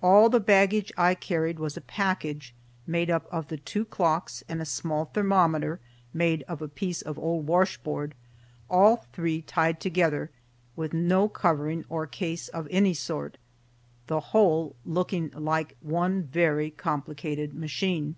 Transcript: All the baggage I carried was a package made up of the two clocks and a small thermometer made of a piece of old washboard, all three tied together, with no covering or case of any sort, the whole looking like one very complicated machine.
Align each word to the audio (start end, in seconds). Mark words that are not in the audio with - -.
All 0.00 0.28
the 0.28 0.38
baggage 0.38 0.92
I 0.96 1.16
carried 1.16 1.58
was 1.58 1.76
a 1.76 1.80
package 1.80 2.54
made 2.86 3.10
up 3.10 3.26
of 3.32 3.48
the 3.48 3.56
two 3.56 3.84
clocks 3.84 4.44
and 4.48 4.62
a 4.62 4.64
small 4.64 5.06
thermometer 5.06 5.80
made 6.12 6.44
of 6.44 6.62
a 6.62 6.68
piece 6.68 7.02
of 7.02 7.18
old 7.18 7.48
washboard, 7.48 8.14
all 8.70 9.04
three 9.12 9.42
tied 9.42 9.80
together, 9.80 10.30
with 10.76 10.92
no 10.94 11.28
covering 11.28 11.84
or 11.88 12.06
case 12.06 12.46
of 12.46 12.68
any 12.70 12.94
sort, 12.94 13.36
the 14.06 14.20
whole 14.30 14.76
looking 14.86 15.30
like 15.30 15.74
one 15.80 16.22
very 16.22 16.70
complicated 16.70 17.52
machine. 17.52 18.14